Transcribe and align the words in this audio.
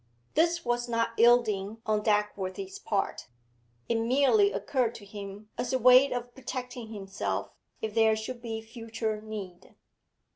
This 0.33 0.65
was 0.65 0.89
not 0.89 1.11
yielding 1.15 1.79
on 1.85 2.01
Dagworthy's 2.01 2.79
part; 2.79 3.27
it 3.87 3.99
merely 3.99 4.51
occurred 4.51 4.95
to 4.95 5.05
him 5.05 5.51
as 5.59 5.73
a 5.73 5.77
way 5.77 6.11
of 6.11 6.33
protecting 6.33 6.87
himself 6.87 7.51
if 7.83 7.93
there 7.93 8.15
should 8.15 8.41
be 8.41 8.63
future 8.63 9.21
need. 9.21 9.75